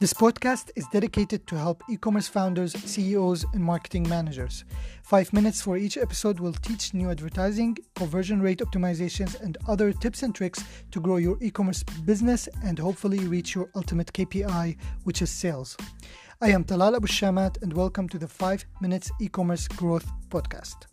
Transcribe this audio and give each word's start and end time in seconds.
This 0.00 0.12
podcast 0.12 0.70
is 0.76 0.86
dedicated 0.92 1.48
to 1.48 1.56
help 1.56 1.82
e 1.88 1.96
commerce 1.96 2.28
founders, 2.28 2.72
CEOs, 2.72 3.44
and 3.52 3.64
marketing 3.64 4.08
managers. 4.08 4.64
Five 5.02 5.32
minutes 5.32 5.60
for 5.60 5.76
each 5.76 5.98
episode 5.98 6.38
will 6.38 6.52
teach 6.52 6.94
new 6.94 7.10
advertising, 7.10 7.76
conversion 7.96 8.40
rate 8.40 8.60
optimizations, 8.60 9.40
and 9.40 9.58
other 9.66 9.92
tips 9.92 10.22
and 10.22 10.32
tricks 10.32 10.62
to 10.92 11.00
grow 11.00 11.16
your 11.16 11.36
e 11.40 11.50
commerce 11.50 11.82
business 12.04 12.48
and 12.62 12.78
hopefully 12.78 13.26
reach 13.26 13.56
your 13.56 13.70
ultimate 13.74 14.12
KPI, 14.12 14.76
which 15.02 15.20
is 15.20 15.30
sales. 15.30 15.76
I 16.40 16.50
am 16.50 16.62
Talal 16.62 16.96
Abushamat, 16.96 17.60
and 17.62 17.72
welcome 17.72 18.08
to 18.10 18.18
the 18.18 18.28
5 18.28 18.64
Minutes 18.80 19.10
E 19.20 19.26
Commerce 19.26 19.66
Growth 19.66 20.06
Podcast. 20.28 20.86